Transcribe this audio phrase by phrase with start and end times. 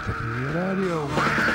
[0.00, 1.49] Ratatouille Radio.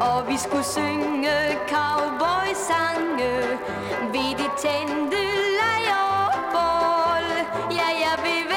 [0.00, 1.36] Og vi skulle synge
[1.68, 3.32] cowboy-sange.
[4.12, 5.16] Ved det tændte
[5.60, 7.26] lejrbål
[7.78, 8.53] Ja, jeg vil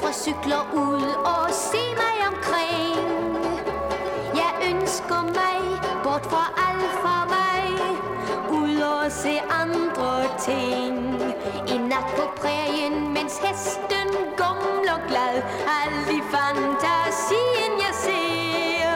[0.00, 3.44] biler, fra cykler Ud og se mig omkring.
[4.34, 7.64] Jeg ønsker mig Bort fra alt for mig
[8.50, 11.22] Ud og se andre ting.
[11.68, 15.42] En nat på prærien Mens hesten gumler glad.
[15.82, 18.92] Alt i fantasien jeg ser.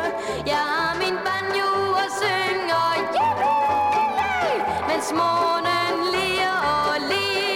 [0.47, 6.51] Jeg har min banjo og synger yeah, Mens månen ler
[6.89, 7.54] og ler.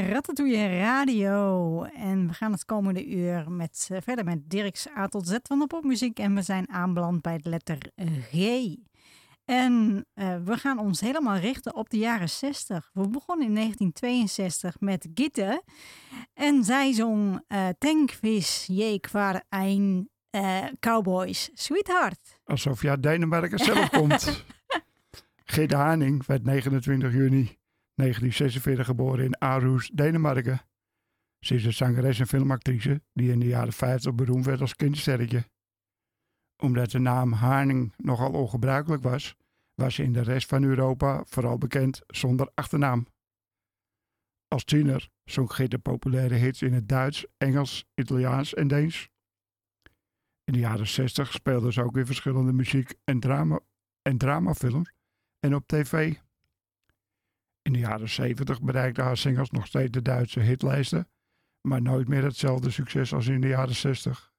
[0.00, 1.82] Bij Ratatouille Radio.
[1.82, 5.58] En we gaan het komende uur met, eh, verder met Dirks A tot Z van
[5.58, 6.18] de popmuziek.
[6.18, 7.78] En we zijn aanbeland bij de letter
[8.30, 8.66] G.
[9.44, 12.90] En eh, we gaan ons helemaal richten op de jaren 60.
[12.92, 15.62] We begonnen in 1962 met Gitte.
[16.34, 19.00] En zij zong eh Tankvis, je
[20.30, 22.40] eh, Cowboys Sweetheart.
[22.44, 24.44] Alsof je uit Denemarken zelf komt.
[25.44, 27.62] Geert Haning werd 29 juni
[27.94, 30.60] 1946 geboren in Aarhus, Denemarken.
[31.38, 35.44] Ze is een zangeres en filmactrice die in de jaren 50 beroemd werd als kindsterretje.
[36.62, 39.36] Omdat de naam Haning nogal ongebruikelijk was,
[39.74, 43.06] was ze in de rest van Europa vooral bekend zonder achternaam.
[44.48, 49.08] Als tiener zong Gitte populaire hits in het Duits, Engels, Italiaans en Deens.
[50.44, 53.60] In de jaren 60 speelde ze ook in verschillende muziek- en, drama
[54.02, 54.92] en dramafilms
[55.38, 56.14] en op tv.
[57.66, 61.08] In de jaren 70 bereikten haar singles nog steeds de Duitse hitlijsten,
[61.60, 64.32] maar nooit meer hetzelfde succes als in de jaren 60.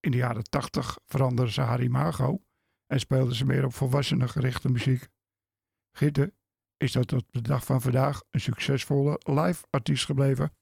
[0.00, 2.42] In de jaren 80 veranderde ze haar imago
[2.86, 5.08] en speelde ze meer op volwassenen gerichte muziek.
[5.96, 6.34] Gitte
[6.76, 10.52] is dat tot de dag van vandaag een succesvolle live artiest gebleven.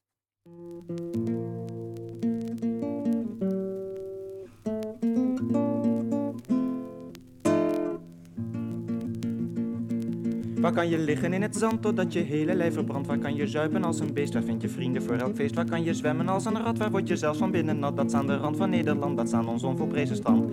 [10.62, 13.06] Waar kan je liggen in het zand totdat je hele lijf verbrandt?
[13.06, 14.32] Waar kan je zuipen als een beest?
[14.32, 15.54] Waar vind je vrienden voor elk feest?
[15.54, 16.78] Waar kan je zwemmen als een rat?
[16.78, 17.96] Waar word je zelfs van binnen nat?
[17.96, 20.52] Dat is aan de rand van Nederland, dat is aan ons onvolprezen strand.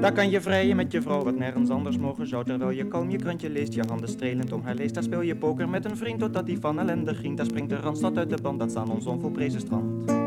[0.00, 2.44] Daar kan je vrijen met je vrouw, wat nergens anders mogen zou.
[2.44, 4.94] Terwijl je kalm je krantje leest, je handen strelend om haar leest.
[4.94, 7.36] Daar speel je poker met een vriend totdat die van ellende grient.
[7.36, 10.21] Daar springt de randstad uit de band, dat is aan ons onvolprezen strand.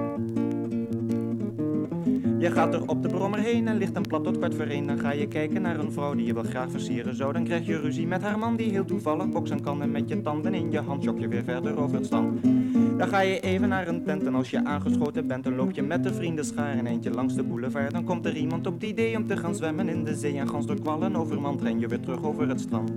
[2.45, 4.67] Je gaat er op de brommer heen en ligt een plat tot kwart voor.
[4.67, 7.33] Dan ga je kijken naar een vrouw die je wil graag versieren zou.
[7.33, 9.81] Dan krijg je ruzie met haar man die heel toevallig boksen kan.
[9.81, 12.43] En met je tanden in je hand jok je weer verder over het strand.
[12.97, 15.81] Dan ga je even naar een tent en als je aangeschoten bent, dan loop je
[15.81, 17.91] met de vrienden schaar een eentje langs de boulevard.
[17.91, 20.49] Dan komt er iemand op het idee om te gaan zwemmen in de zee en
[20.49, 22.91] gans door kwallen overmand ren je weer terug over het strand.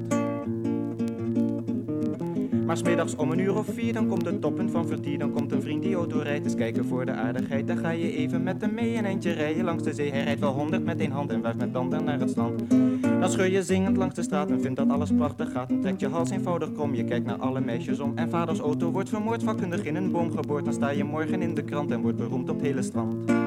[2.68, 5.18] Maar smiddags om een uur of vier, dan komt het toppunt van vertier.
[5.18, 7.66] Dan komt een vriend die auto rijdt, eens kijken voor de aardigheid.
[7.66, 10.10] Dan ga je even met hem mee een eindje rijden langs de zee.
[10.10, 12.70] Hij rijdt wel honderd met één hand en wuift met tanden naar het strand.
[13.00, 15.70] Dan scheur je zingend langs de straat en vindt dat alles prachtig gaat.
[15.70, 18.12] En trekt je hals eenvoudig krom, je kijkt naar alle meisjes om.
[18.14, 20.64] En vaders auto wordt vermoord, vakkundig in een boom geboord.
[20.64, 23.37] Dan sta je morgen in de krant en wordt beroemd op het hele strand.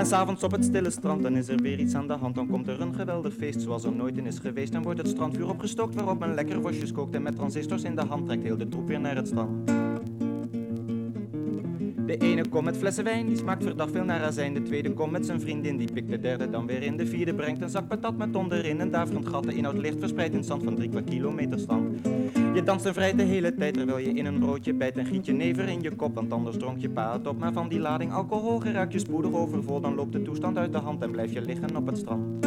[0.00, 2.34] En s'avonds op het stille strand, dan is er weer iets aan de hand.
[2.34, 4.72] Dan komt er een geweldig feest zoals er nooit in is geweest.
[4.72, 7.14] Dan wordt het strandvuur opgestookt waarop men lekker worstjes kookt.
[7.14, 9.79] En met transistors in de hand trekt heel de troep weer naar het strand.
[12.10, 14.54] De ene komt met flessen wijn, die smaakt verdacht veel naar azijn.
[14.54, 16.96] De tweede komt met zijn vriendin, die pikt de derde dan weer in.
[16.96, 18.80] De vierde brengt een zak patat met onderin.
[18.80, 21.98] Een daverend gat, de inhoud licht verspreid in zand van drie kwart kilometer strand.
[22.54, 25.26] Je danst en vrij de hele tijd terwijl je in een broodje bijt en giet
[25.26, 27.38] je never in je kop, want anders dronk je pa het op.
[27.38, 30.78] Maar van die lading alcohol geraakt je spoedig overvol, dan loopt de toestand uit de
[30.78, 32.46] hand en blijf je liggen op het strand.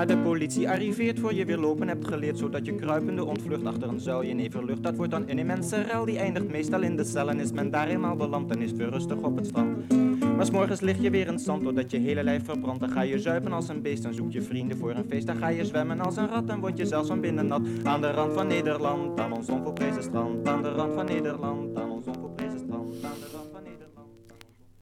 [0.00, 3.88] Maar de politie arriveert voor je weer lopen hebt geleerd, zodat je kruipende ontvlucht achter
[3.88, 4.82] een zuilje neverlucht.
[4.82, 7.70] Dat wordt dan een immense rel, die eindigt meestal in de cel en is men
[7.70, 9.88] daar eenmaal beland, dan is weer rustig op het strand.
[10.36, 12.80] Maar 's morgens lig je weer in zand doordat je hele lijf verbrandt.
[12.80, 15.26] Dan ga je zuipen als een beest, dan zoek je vrienden voor een feest.
[15.26, 17.62] Dan ga je zwemmen als een rat, dan word je zelfs van binnen nat.
[17.82, 20.48] Aan de rand van Nederland, aan ons onvolprezen strand.
[20.48, 23.04] Aan de rand van Nederland, aan ons onvolprezen strand.
[23.04, 24.08] Aan de rand van Nederland.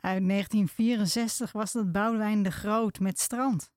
[0.00, 3.76] Uit 1964 was dat Boudewijn de Groot met Strand.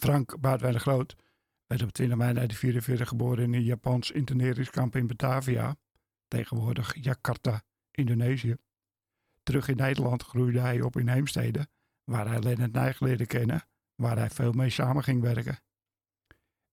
[0.00, 1.16] Frank Boudewijn de Groot
[1.66, 5.76] werd op 20 mei 1944 geboren in een Japans interneringskamp in Batavia,
[6.28, 8.56] tegenwoordig Jakarta, Indonesië.
[9.42, 11.68] Terug in Nederland groeide hij op in Heemstede,
[12.04, 15.58] waar hij Lennart Nijg leerde kennen, waar hij veel mee samen ging werken.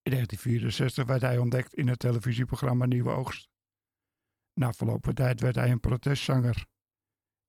[0.02, 3.48] In 1964 werd hij ontdekt in het televisieprogramma Nieuwe Oogst.
[4.54, 6.66] Na verloop van tijd werd hij een protestzanger.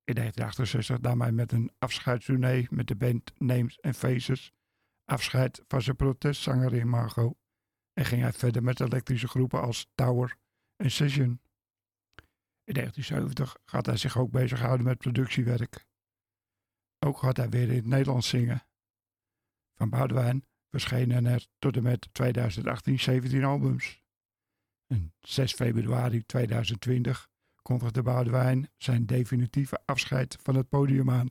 [0.04, 4.54] In 1968 nam hij met een afscheidstournee met de band Names and Faces
[5.10, 6.94] afscheid van zijn protestzanger in
[7.94, 10.38] en ging hij verder met elektrische groepen als Tower
[10.76, 11.42] en Session.
[12.64, 15.88] In 1970 gaat hij zich ook bezighouden met productiewerk.
[17.00, 18.68] Ook gaat hij weer in het Nederlands zingen.
[19.76, 24.02] Van Boudewijn verschenen er tot en met 2018 17 albums.
[24.88, 27.30] En 6 februari 2020
[27.62, 31.30] kondigde Boudewijn zijn definitieve afscheid van het podium aan.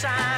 [0.00, 0.29] sunshine.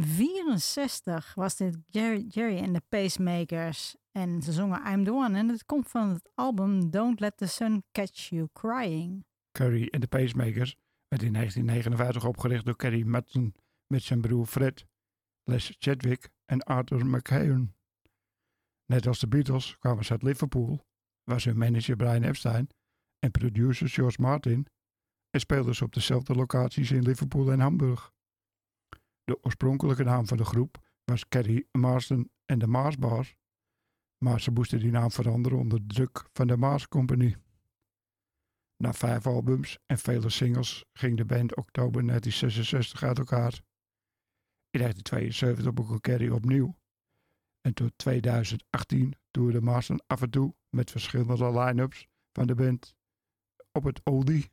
[0.00, 3.96] 1964 was dit Jerry, Jerry and the Pacemakers.
[4.12, 5.38] En ze zongen I'm the One.
[5.38, 9.24] En het komt van het album Don't Let the Sun Catch You Crying.
[9.52, 10.76] Curry en de Pacemakers
[11.08, 13.54] werd in 1959 opgericht door Kerry Madsen
[13.86, 14.86] met zijn broer Fred,
[15.44, 17.68] Les Chadwick en Arthur McHale.
[18.86, 20.86] Net als de Beatles kwamen ze uit Liverpool,
[21.24, 22.68] waar hun manager Brian Epstein
[23.18, 24.66] en producer George Martin
[25.30, 28.12] en speelden ze op dezelfde locaties in Liverpool en Hamburg.
[29.28, 33.34] De oorspronkelijke naam van de groep was Kerry Marsden en de Marsbars,
[34.24, 37.36] maar ze moesten die naam veranderen onder druk van de Mars Company.
[38.76, 43.60] Na vijf albums en vele singles ging de band oktober 1966 uit elkaar.
[44.70, 46.76] In 1972 begon Kerry opnieuw.
[47.60, 52.94] En tot 2018 toerde Marsden af en toe met verschillende line-ups van de band
[53.72, 54.50] op het Oldie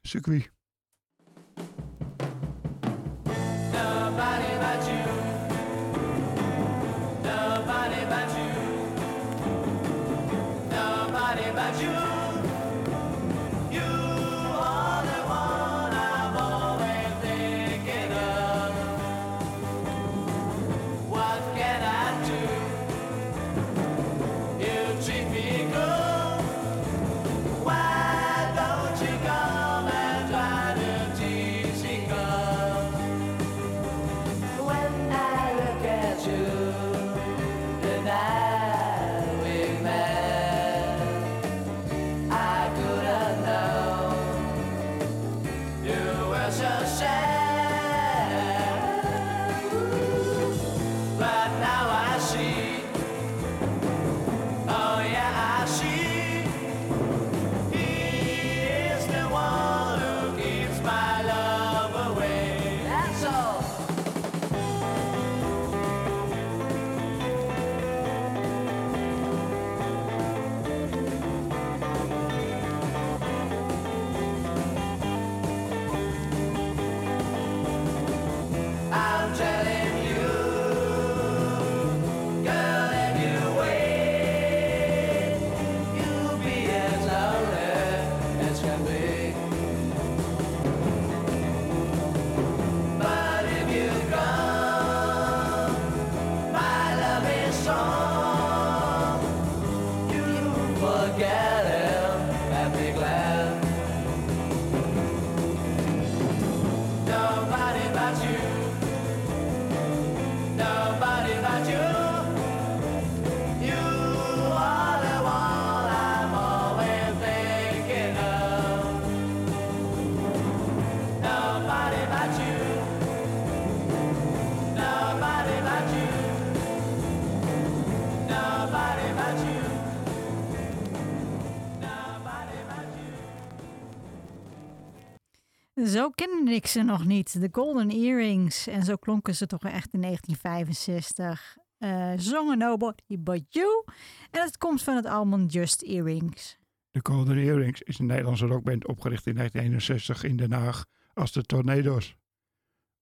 [135.96, 138.68] Zo kende ik ze nog niet, de Golden Earrings.
[138.68, 141.58] En zo klonken ze toch echt in 1965.
[141.78, 143.84] Eh zongen Nobody But You.
[144.32, 146.58] En het komt van het album Just Earrings.
[146.92, 151.44] De Golden Earrings is een Nederlandse rockband opgericht in 1961 in Den Haag als de
[151.44, 152.16] Tornado's.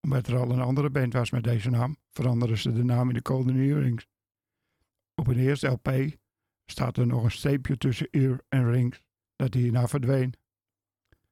[0.02, 3.16] Omdat er al een andere band was met deze naam, veranderden ze de naam in
[3.16, 4.08] de Golden Earrings.
[5.16, 5.92] Op een eerste LP
[6.66, 9.02] staat er nog een streepje tussen ear en rings,
[9.36, 10.34] dat hierna verdween.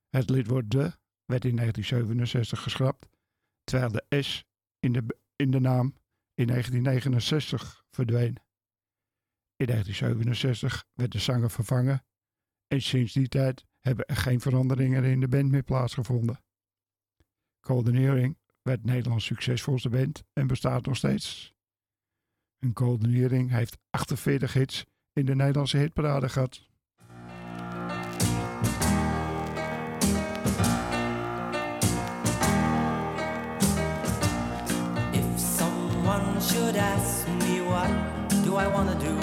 [0.10, 3.08] Het lidwoord de werd in 1967 geschrapt,
[3.63, 4.44] terwijl de S
[4.80, 5.96] in de, in de naam
[6.34, 8.36] in 1969 verdween.
[9.56, 12.06] In 1967 werd de zanger vervangen
[12.68, 16.44] en sinds die tijd hebben er geen veranderingen in de band meer plaatsgevonden.
[17.60, 21.54] Golden werd Nederlands succesvolste band en bestaat nog steeds.
[22.60, 26.70] Een Golden heeft 48 hits in de Nederlandse hitparade gehad.
[38.83, 39.21] Wanna do,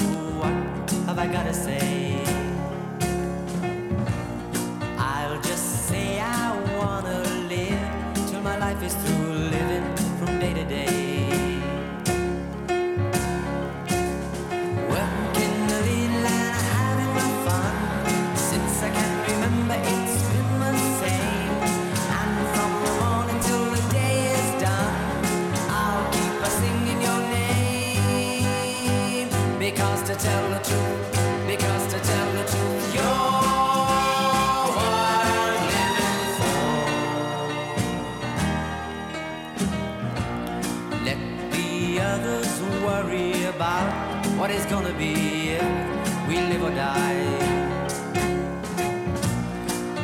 [44.48, 47.20] what is gonna be if we live or die.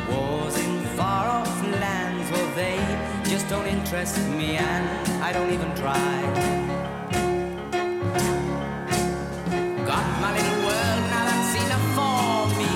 [0.09, 2.77] Wars in far off lands, well, they
[3.23, 4.85] just don't interest me, and
[5.23, 6.15] I don't even try.
[9.91, 12.73] Got my little world, now that's enough for me.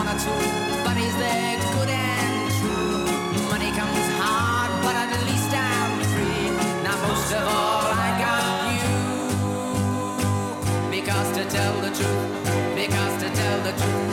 [0.00, 0.42] One or two
[0.86, 3.04] buddies, they're good and true.
[3.52, 6.46] Money comes hard, but at least I'm free.
[6.84, 7.69] Now, most of all,
[11.50, 14.09] tell the truth, because to tell the truth,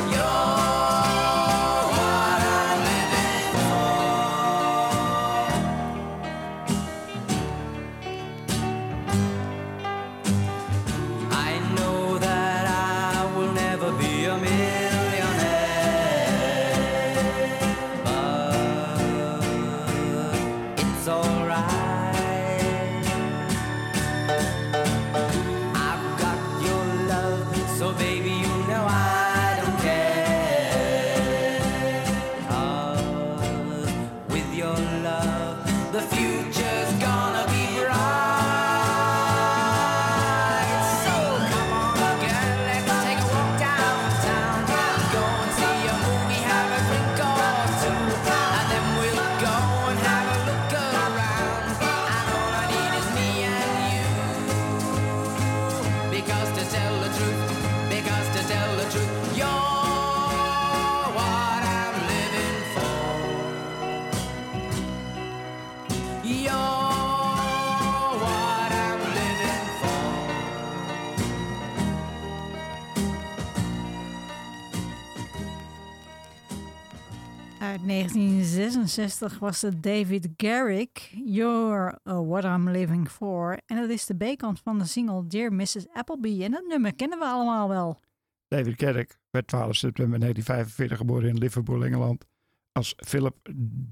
[77.88, 83.60] 1966 was het David Garrick, You're uh, What I'm Living For.
[83.65, 85.88] En dat is de B-kant van de single Dear Mrs.
[85.94, 86.44] Appleby.
[86.44, 88.00] En dat nummer kennen we allemaal wel.
[88.48, 92.26] David Kerk werd 12 september 1945 geboren in Liverpool, Engeland.
[92.71, 93.36] Als Philip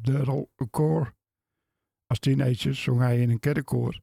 [0.02, 1.14] de Koor.
[2.08, 4.00] Als teenager zong hij in een kerkkoor.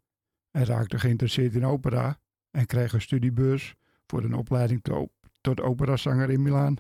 [0.51, 2.19] Hij raakte geïnteresseerd in opera
[2.51, 3.75] en kreeg een studiebeurs
[4.07, 6.77] voor een opleiding to- tot operazanger in Milaan.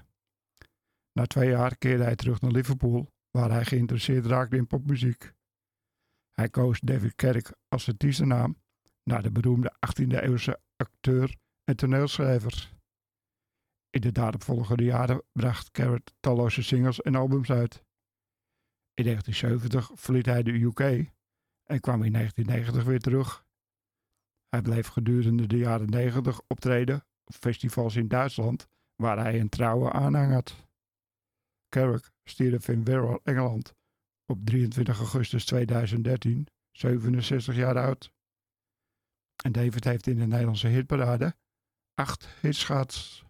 [1.13, 5.33] Na twee jaar keerde hij terug naar Liverpool, waar hij geïnteresseerd raakte in popmuziek.
[6.31, 8.57] Hij koos David Kerk als artiestennaam
[9.05, 12.73] naar de beroemde 18e-eeuwse acteur en toneelschrijver.
[13.91, 17.85] In de daaropvolgende jaren bracht Carrot talloze singles en albums uit.
[18.95, 20.81] In 1970 verliet hij de UK
[21.63, 23.45] en kwam in 1990 weer terug.
[24.49, 29.93] Hij bleef gedurende de jaren 90 optreden op festivals in Duitsland, waar hij een trouwe
[29.93, 30.67] aanhang had.
[31.73, 33.75] Carrick stierf in Wirral, Engeland,
[34.27, 38.13] op 23 augustus 2013, 67 jaar oud.
[39.45, 41.35] En David heeft in de Nederlandse hitparade
[41.95, 43.23] acht hits gehad.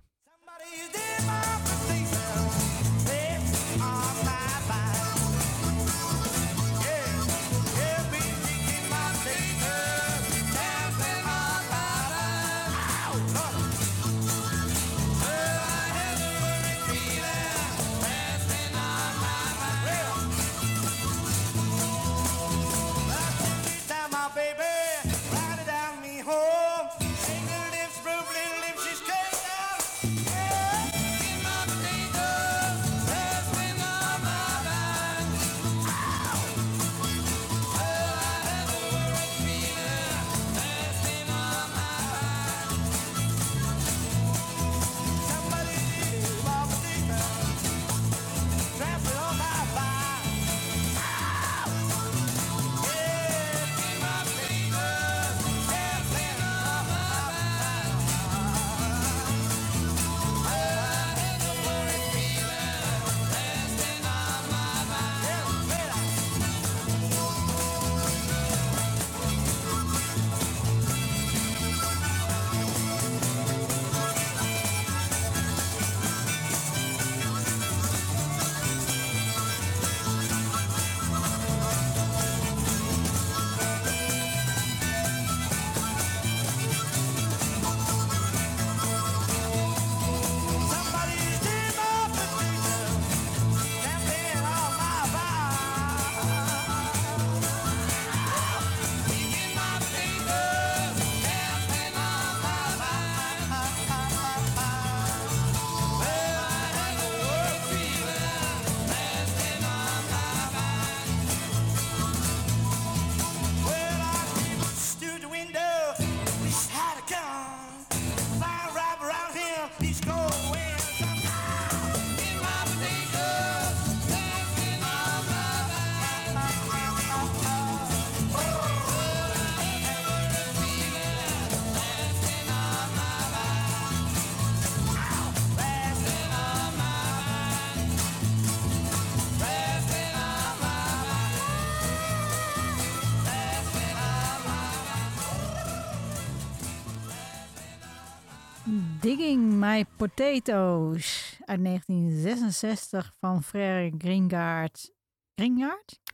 [149.72, 153.92] My Potatoes uit 1966 van Frère.
[153.98, 154.92] Gringard?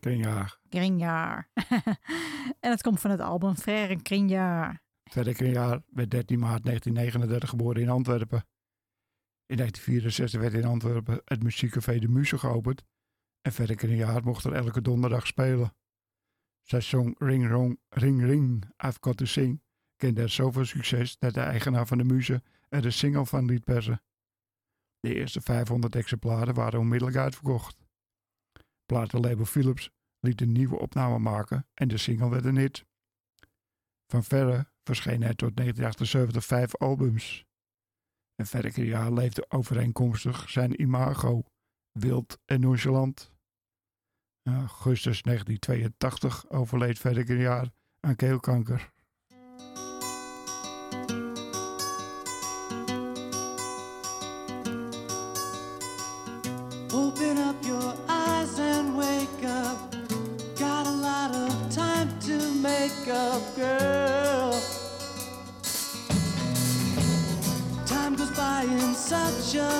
[0.00, 0.58] Kringjaar.
[0.68, 1.46] Gringard.
[2.64, 4.78] en het komt van het album Frère Gringard.
[5.04, 8.44] Verder Kringjaar werd 13 maart 1939 geboren in Antwerpen.
[9.46, 12.84] In 1964 werd in Antwerpen het muziekcafé De Muze geopend.
[13.40, 15.74] En verder Kringjaar mocht er elke donderdag spelen.
[16.62, 19.62] Zij zong Ring Rong, Ring Ring, I've Got To Sing.
[19.96, 23.64] Kende er zoveel succes dat de eigenaar van De Muze er een single van liet
[23.64, 24.02] persen.
[25.00, 27.76] De eerste 500 exemplaren waren onmiddellijk uitverkocht.
[28.86, 32.84] Platenlabel Philips liet een nieuwe opname maken en de single werd een hit.
[34.06, 37.44] Van verre verscheen hij tot 1978 vijf albums.
[38.34, 41.42] En verder jaar leefde overeenkomstig zijn imago,
[41.92, 43.32] wild en nonchalant.
[44.42, 48.92] In augustus 1982 overleed verder jaar aan keelkanker.
[56.92, 59.94] Open up your eyes and wake up.
[60.58, 64.52] Got a lot of time to make up, girl.
[67.84, 69.77] Time goes by in such a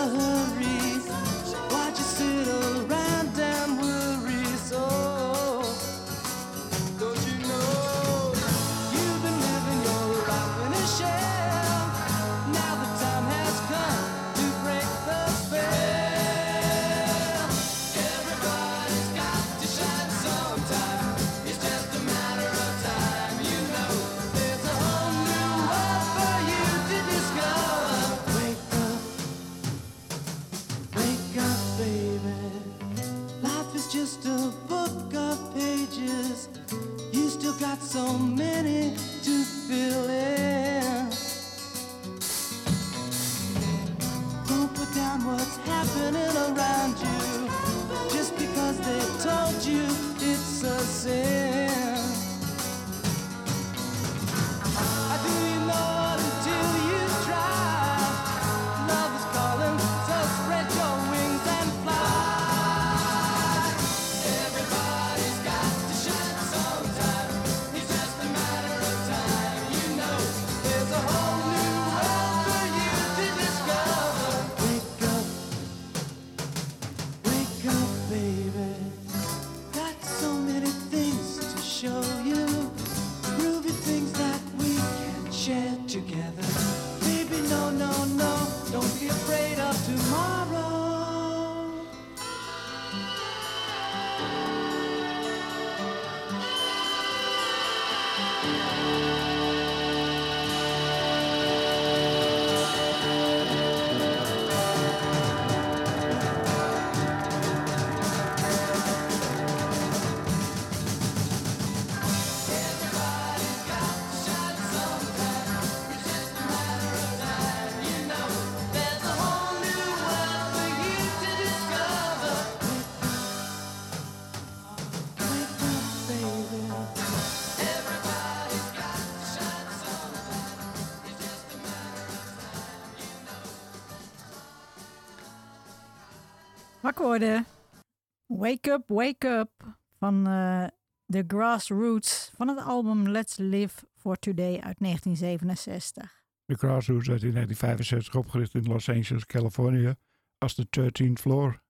[138.27, 139.51] Wake up, wake up.
[139.99, 140.67] Van eh
[141.07, 142.31] The Grassroots.
[142.35, 146.23] Van het album Let's Live for Today uit 1967.
[146.45, 149.95] De Grassroots werd in 1965 opgericht in Los Angeles, Californië
[150.39, 151.63] als de 13th Floor.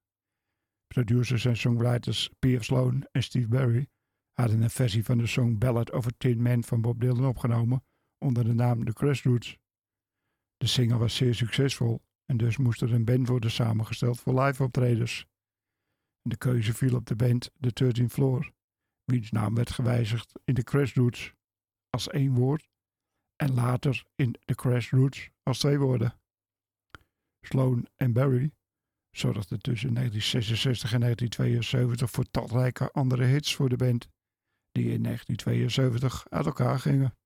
[0.87, 2.64] Producers en songwriters P.F.
[2.64, 3.88] Sloan en Steve Barry
[4.33, 7.85] hadden een versie van de song Ballad of a Tin Man van Bob Dylan opgenomen
[8.19, 9.59] onder de naam The Grassroots.
[10.57, 14.62] De single was zeer succesvol en dus moest er een band worden samengesteld voor live
[14.62, 15.27] optredens.
[16.23, 18.53] En de keuze viel op de band The 13th Floor,
[19.05, 21.33] wiens naam werd gewijzigd in The Grassroots
[21.91, 22.69] als één woord
[23.37, 24.93] en later in The Crash
[25.43, 26.21] als twee woorden.
[27.41, 28.53] Sloan en Barry
[29.11, 34.09] zorgden tussen 1966 en 1972 voor talrijke andere hits voor de band,
[34.71, 37.17] die in 1972 uit elkaar gingen.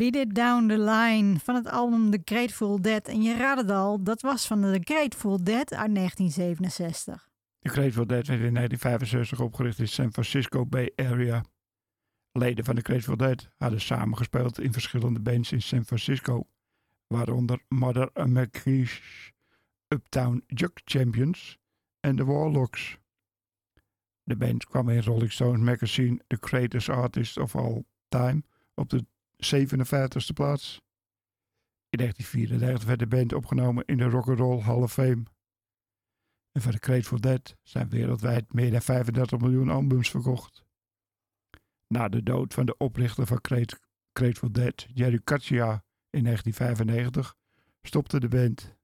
[0.00, 3.08] Beat It Down the Line van het album The Grateful Dead.
[3.08, 7.28] En je raadt het al, dat was van The Grateful Dead uit 1967.
[7.58, 11.44] De Grateful Dead werd in 1965 opgericht in San Francisco Bay Area.
[12.32, 16.46] Leden van de Grateful Dead hadden samengespeeld in verschillende bands in San Francisco,
[17.06, 19.32] waaronder Mother McGee's
[19.88, 21.58] Uptown Jug Champions
[22.00, 22.98] en de Warlocks.
[24.22, 28.42] De band kwam in Rolling Stones magazine The Greatest Artist of All Time
[28.74, 29.04] op de
[29.44, 30.80] 57e plaats.
[31.88, 35.22] In 1934 werd de band opgenomen in de Rock'n'Roll Hall of Fame.
[36.52, 40.64] En van de Grateful Dead zijn wereldwijd meer dan 35 miljoen albums verkocht.
[41.86, 43.80] Na de dood van de oprichter van Grat-
[44.12, 47.36] Grateful Dead, Jerry Katsia, in 1995
[47.82, 48.76] stopte de band.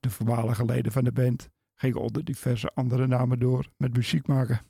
[0.00, 4.60] De voormalige leden van de band gingen onder diverse andere namen door met muziek maken.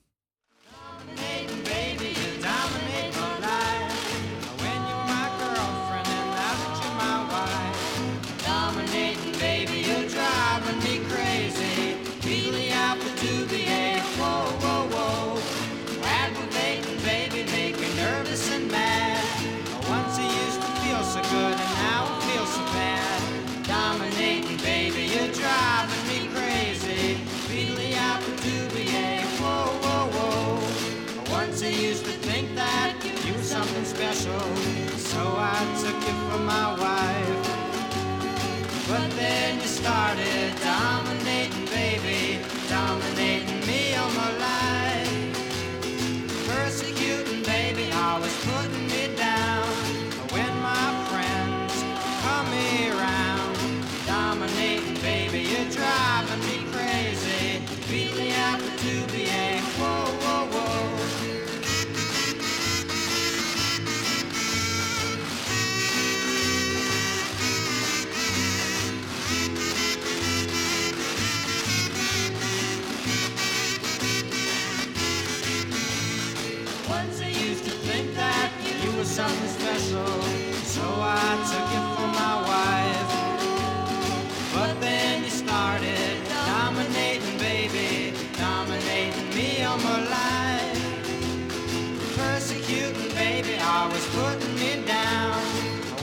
[94.17, 95.33] Putting me down.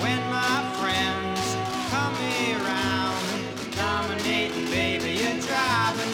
[0.02, 1.42] When my friends
[1.92, 2.16] come
[4.72, 5.12] baby,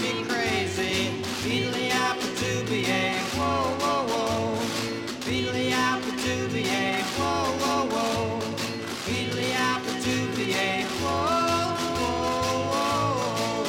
[0.02, 1.12] me crazy.
[1.44, 4.58] Beatly apple to be a whoa, whoa, whoa.
[5.26, 8.40] Beatly apple to be a whoa, whoa, whoa.
[9.06, 13.66] Beatly apple to be a whoa, whoa, whoa.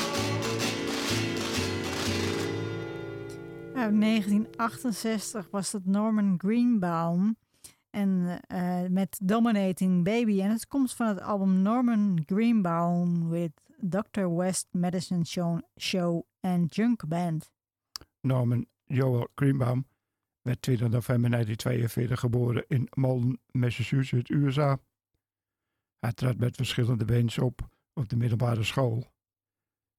[3.74, 7.36] Uit 1968 was het Norman Greenbaum
[7.92, 10.40] en eh, met Dominating Baby.
[10.40, 14.34] En het komt van het album Norman Greenbaum with Dr.
[14.36, 17.50] West Medicine Show, Show en Junk Band.
[18.20, 19.86] Norman Joel Greenbaum
[20.42, 24.78] werd 20 november 1942 geboren in Malden, Massachusetts, USA.
[25.98, 29.12] Hij trad met verschillende bands op op de middelbare school.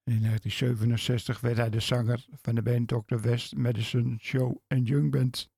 [0.03, 3.19] In 1967 werd hij de zanger van de band Dr.
[3.21, 5.51] West Medicine Show en Young Band.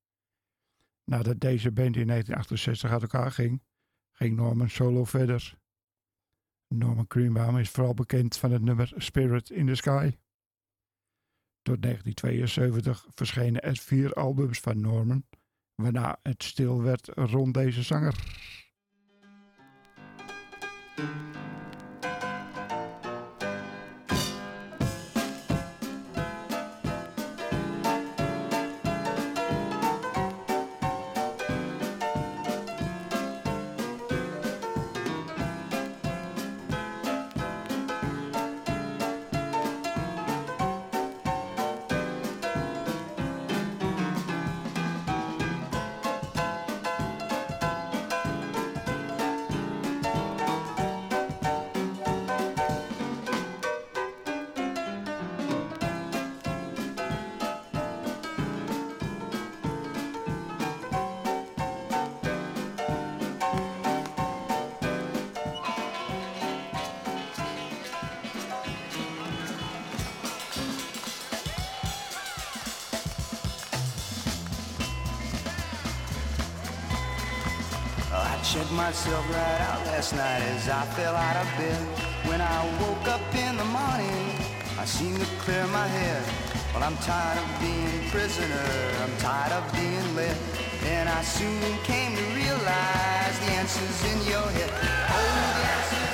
[1.05, 3.63] Nadat deze band in 1968 uit elkaar ging,
[4.11, 5.57] ging Norman solo verder.
[6.67, 10.17] Norman Greenbaum is vooral bekend van het nummer Spirit in the Sky.
[11.61, 15.25] Tot 1972 verschenen er vier albums van Norman,
[15.75, 18.43] waarna het stil werd rond deze zanger.
[78.53, 81.81] Checked myself right out last night as I fell out of bed.
[82.29, 84.37] When I woke up in the morning,
[84.77, 86.23] I seemed to clear my head.
[86.71, 88.69] Well, I'm tired of being prisoner,
[89.03, 90.37] I'm tired of being led.
[90.83, 94.69] And I soon came to realize the answer's in your head.
[95.09, 96.04] Oh, the answer's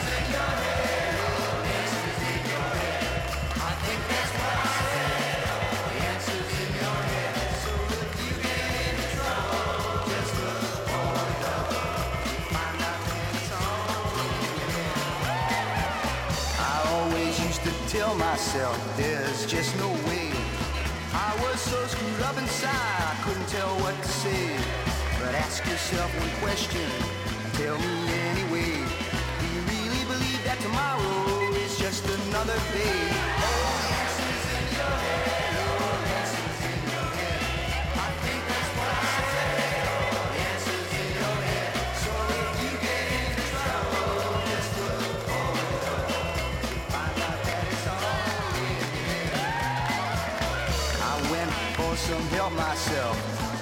[18.12, 20.32] tell myself there's just no way.
[21.14, 24.58] I was so screwed up inside, I couldn't tell what to say.
[25.20, 26.90] But ask yourself one question
[27.54, 28.74] tell me anyway.
[29.40, 33.61] Do you really believe that tomorrow is just another day?
[52.12, 53.16] Some help myself.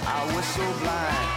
[0.07, 1.27] I was so blind.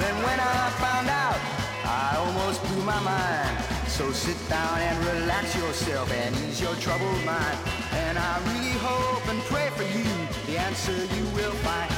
[0.00, 1.38] Then when I found out,
[1.84, 3.54] I almost blew my mind.
[3.86, 7.58] So sit down and relax yourself and ease your troubled mind.
[7.92, 10.10] And I really hope and pray for you.
[10.46, 11.97] The answer you will find.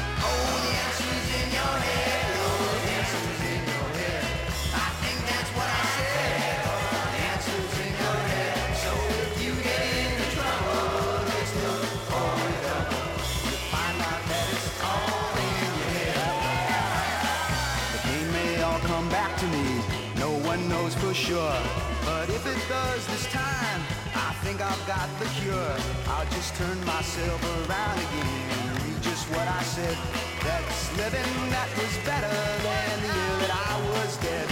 [21.31, 21.63] Sure.
[22.05, 23.81] But if it does this time,
[24.15, 25.75] I think I've got the cure.
[26.13, 29.97] I'll just turn myself around again and read just what I said.
[30.43, 34.50] That's living that was better than the year that I was dead.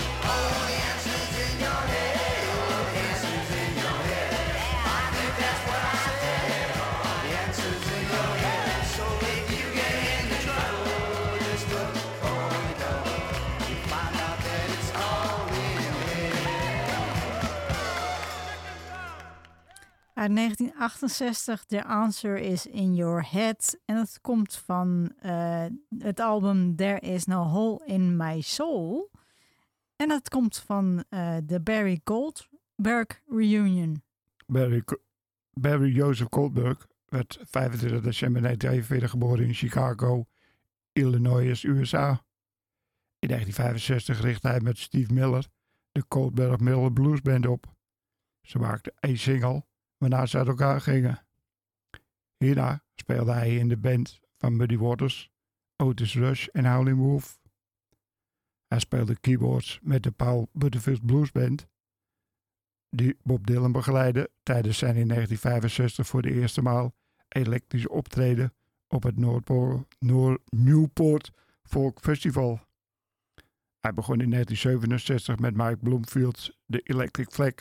[20.19, 23.79] Uit 1968, The Answer is in Your Head.
[23.85, 25.64] En dat komt van eh,
[25.98, 29.10] het album There Is No Hole in My Soul.
[29.96, 34.02] En dat komt van eh, de Barry Goldberg Reunion.
[34.46, 34.85] Barry,
[35.52, 40.27] Barry Joseph Goldberg werd 25 december 1942 geboren in Chicago,
[40.92, 42.25] Illinois, USA.
[43.19, 45.46] In 1965 richtte hij met Steve Miller
[45.92, 47.66] de Goldberg Miller Blues Band op.
[48.40, 49.66] Ze maakten één single,
[49.99, 51.27] waarna ze uit elkaar gingen.
[52.37, 55.31] Hierna speelde hij in de band van Muddy Waters,
[55.77, 57.40] Otis Rush en Howlin' Wolf.
[58.67, 61.69] Hij speelde keyboards met de Paul Butterfield Blues Band
[62.90, 66.94] die Bob Dylan begeleidde tijdens zijn in 1965 voor de eerste maal
[67.29, 68.55] elektrische optreden
[68.88, 71.33] op het Noordpool, Noor, Newport
[71.63, 72.61] Folk Festival.
[73.81, 77.55] Hij begon in 1967 met Mike Bloomfield's The Electric Flag.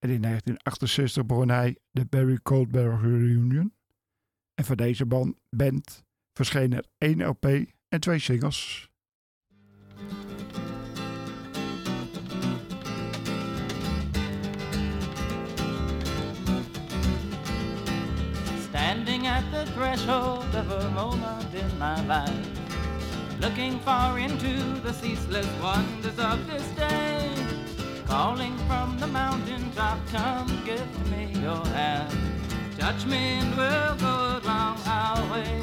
[0.00, 3.74] En in 1968 begon hij de Barry Goldberg Reunion.
[4.54, 7.44] En van deze ban- band verschenen er één LP
[7.88, 8.90] en twee singles.
[18.68, 22.46] Standing at the threshold of a moment in my life,
[23.40, 27.19] looking far into the ceaseless wonders of this day,
[28.10, 32.12] calling from the mountaintop, come give me your hand,
[32.76, 35.62] touch me and we'll go along our way,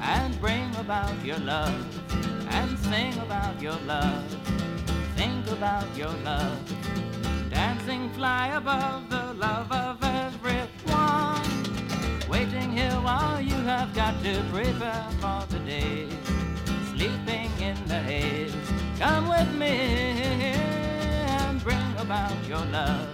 [0.00, 1.84] and bring about your love,
[2.50, 4.24] and sing about your love,
[5.16, 6.58] think about your love
[7.50, 11.42] dancing fly above the love of everyone.
[12.28, 16.06] Waiting here while you have got to prepare for the day.
[16.92, 18.54] Sleeping in the haze.
[19.00, 20.59] Come with me
[22.10, 23.06] about your love.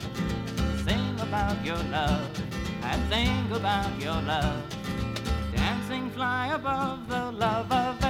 [0.87, 2.31] Sing about your love
[2.83, 4.63] and think about your love.
[5.55, 8.06] Dancing fly above the love of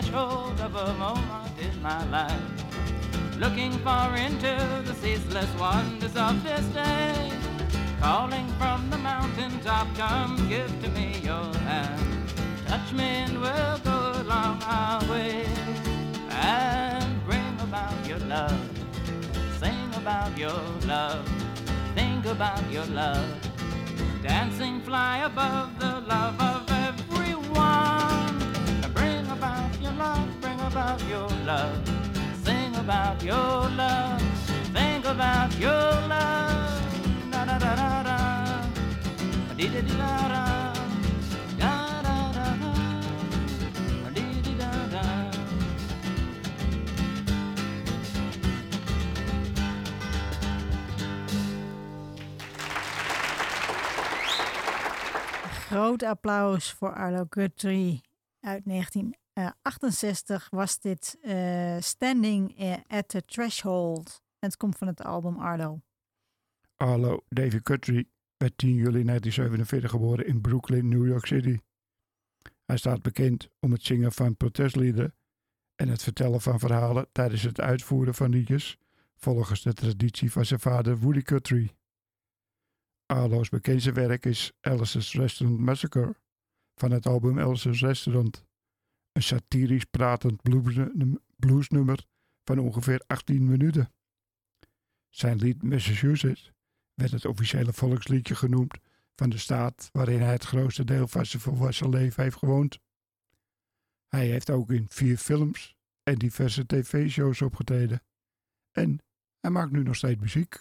[0.00, 6.64] threshold of a moment in my life, looking far into the ceaseless wonders of this
[6.66, 7.32] day,
[8.00, 12.30] calling from the mountaintop, come give to me your hand,
[12.68, 15.44] Such men will go along our way
[16.30, 18.60] and bring about your love.
[19.58, 21.26] Sing about your love.
[21.96, 23.26] Think about your love.
[24.22, 26.47] Dancing fly above the love
[30.98, 31.86] about your love.
[32.44, 34.22] Sing about your love.
[34.72, 37.30] Think about your love.
[37.30, 38.18] Da da da da da.
[39.56, 40.66] Dee da dee da da.
[55.68, 58.00] Groot applaus voor Arlo Guthrie.
[58.40, 58.66] Uit
[59.38, 64.22] 1968 was dit eh, Standing eh, at the Threshold.
[64.38, 65.80] En het komt van het album Arlo.
[66.76, 71.58] Arlo David Guthrie werd 10 juli 1947 geboren in Brooklyn, New York City.
[72.64, 75.14] Hij staat bekend om het zingen van protestliederen
[75.74, 78.78] en het vertellen van verhalen tijdens het uitvoeren van liedjes
[79.14, 81.76] volgens de traditie van zijn vader Woody Guthrie.
[83.06, 86.14] Arlo's bekendste werk is Alice's Restaurant Massacre
[86.74, 88.46] van het album Alice's Restaurant.
[89.18, 92.04] Een satirisch pratend bluesnum- bluesnummer
[92.44, 93.92] van ongeveer 18 minuten.
[95.08, 96.52] Zijn lied Massachusetts
[96.94, 98.78] werd het officiële volksliedje genoemd
[99.14, 102.78] van de staat waarin hij het grootste deel van zijn volwassen leven heeft gewoond.
[104.08, 108.02] Hij heeft ook in vier films en diverse tv-shows opgetreden.
[108.70, 108.98] En
[109.40, 110.60] hij maakt nu nog steeds muziek.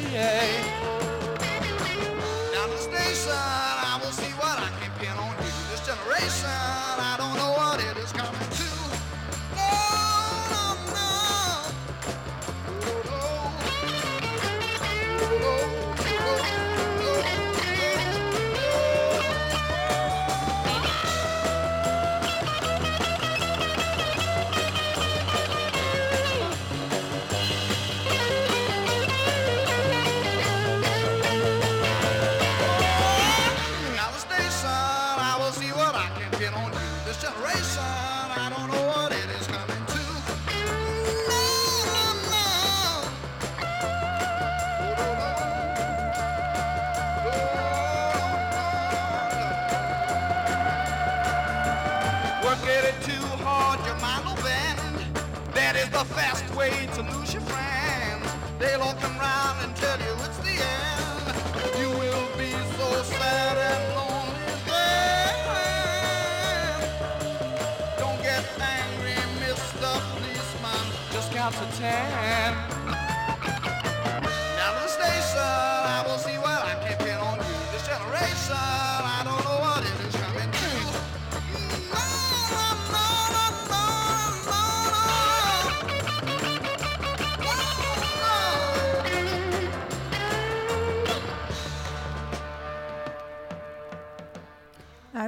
[0.00, 0.57] You
[71.50, 72.77] Just count to ten.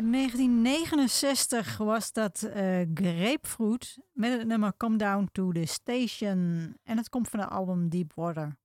[0.01, 6.39] Uit 1969 was dat eh, Grapefruit met het nummer Come Down to the Station.
[6.83, 8.57] En het komt van het album Deep Water.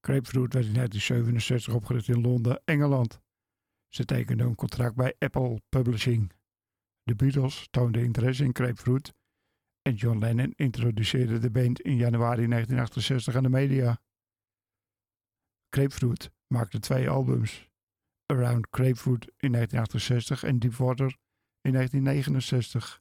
[0.00, 3.20] Grapefruit werd in 1967 opgericht in Londen, Engeland.
[3.88, 6.32] Ze tekenden een contract bij Apple Publishing.
[7.02, 9.12] De Beatles toonden interesse in Grapefruit
[9.82, 14.00] en John Lennon introduceerde de band in januari 1968 aan de media.
[15.68, 17.72] Grapefruit maakte twee albums.
[18.34, 21.16] Around Grapefruit in 1968 en Deepwater
[21.60, 23.00] in 1969.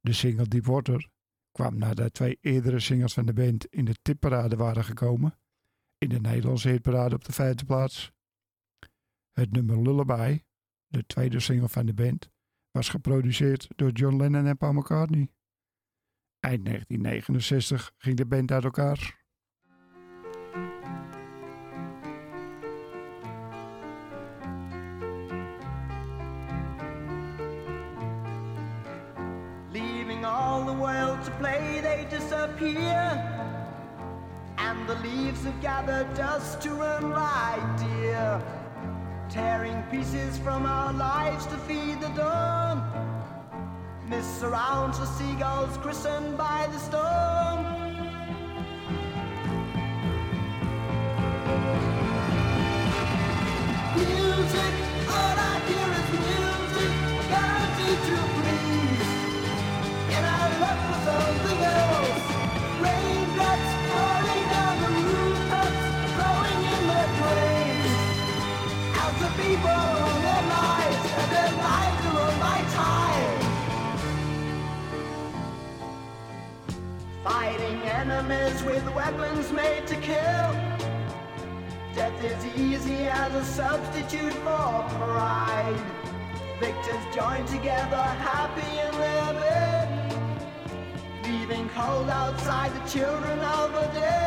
[0.00, 1.08] De single Deepwater
[1.52, 5.38] kwam nadat twee eerdere singles van de band in de tipparade waren gekomen.
[5.98, 8.12] In de Nederlandse hitparade op de vijfde plaats.
[9.32, 10.42] Het nummer Lullaby,
[10.86, 12.30] de tweede single van de band,
[12.70, 15.28] was geproduceerd door John Lennon en Paul McCartney.
[16.40, 19.23] Eind 1969 ging de band uit elkaar.
[31.24, 33.04] To play, they disappear.
[34.58, 38.42] And the leaves have gathered dust to run right dear.
[39.28, 42.82] Tearing pieces from our lives to feed the dawn.
[44.08, 47.83] Mist surrounds the seagulls christened by the storm.
[77.22, 80.50] Fighting enemies with weapons made to kill.
[81.94, 85.80] Death is easy as a substitute for pride.
[86.60, 89.83] Victors join together, happy in their bed,
[91.74, 94.23] cold outside the children of the dead.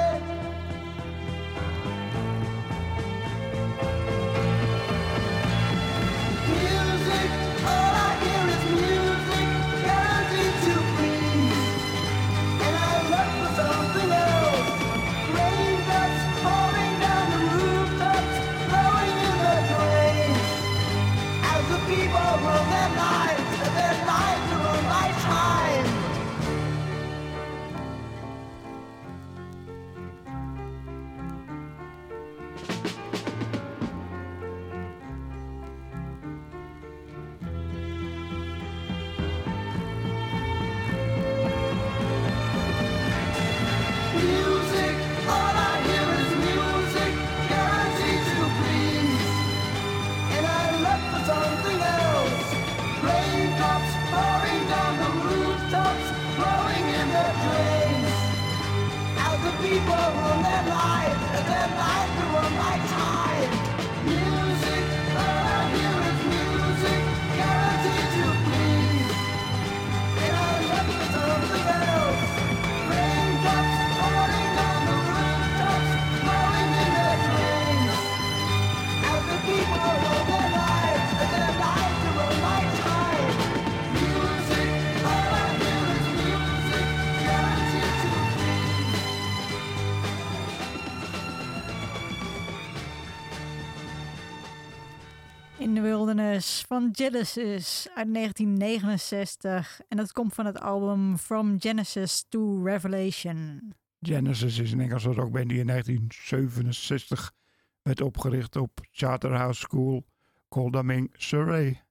[96.92, 99.82] Genesis uit 1969.
[99.88, 103.74] En dat komt van het album From Genesis to Revelation.
[104.02, 107.34] Genesis is een Engelse rockband die in 1967
[107.82, 110.06] werd opgericht op Charterhouse School,
[110.50, 111.84] Godalming, Surrey.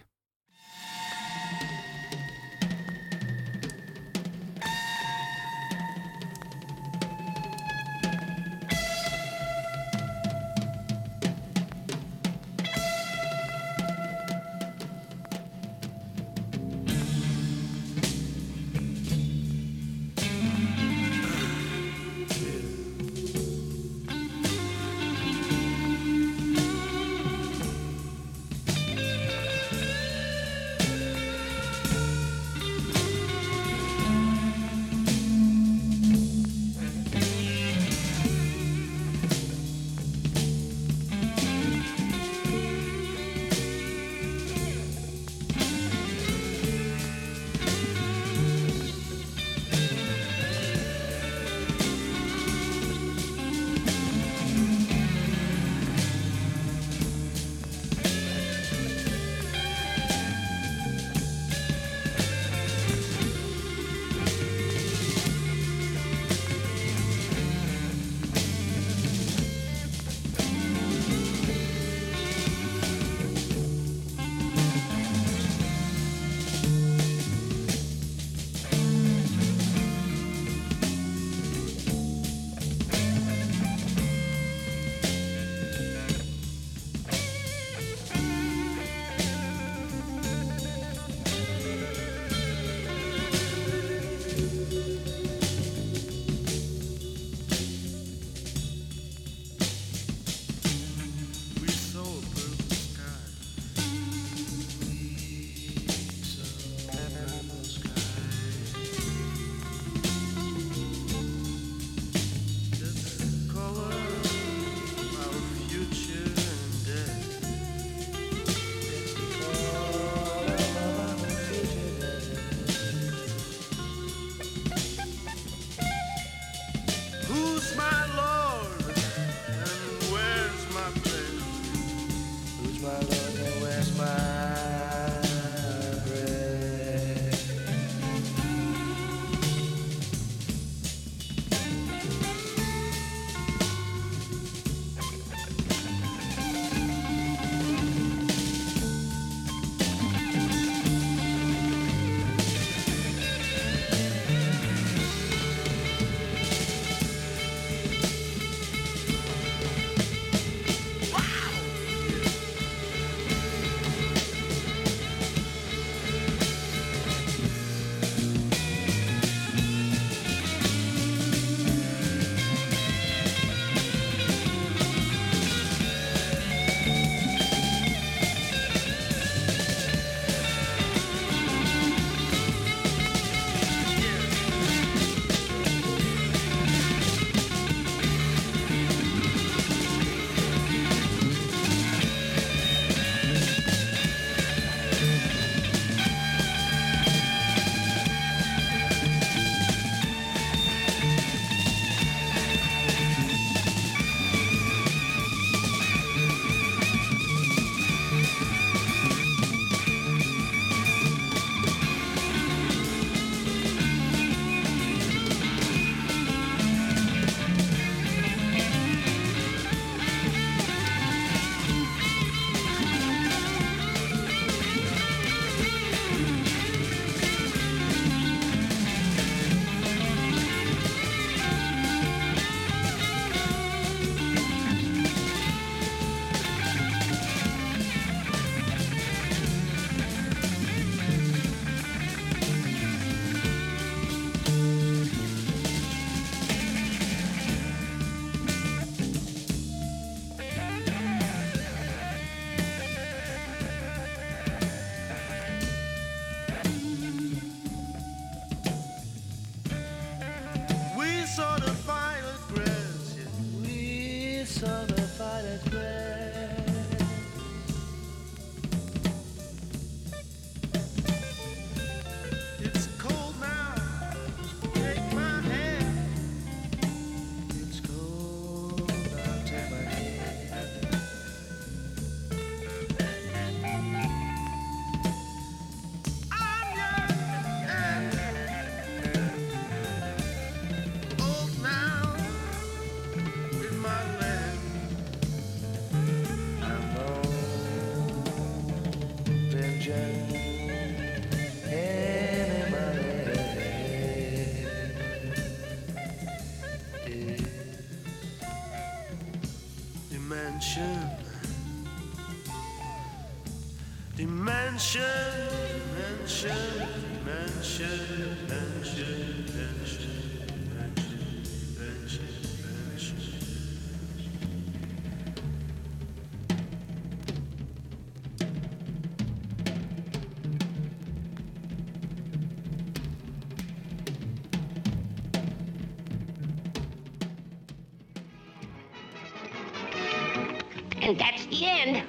[341.59, 342.06] The end.